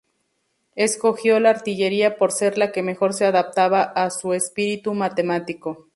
Escogió 0.75 1.39
la 1.39 1.51
artillería 1.51 2.17
por 2.17 2.31
ser 2.31 2.57
la 2.57 2.71
que 2.71 2.81
mejor 2.81 3.13
se 3.13 3.25
adaptaba 3.25 3.83
a 3.83 4.09
su 4.09 4.33
espíritu 4.33 4.95
matemático. 4.95 5.89